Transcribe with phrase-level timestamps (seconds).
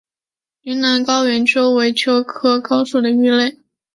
[0.61, 3.59] 云南高原鳅为鳅科高原鳅属的鱼类。